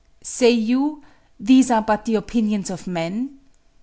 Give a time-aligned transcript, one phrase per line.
[0.23, 1.03] "Say you,
[1.39, 3.37] 'These are but the opinions of men'?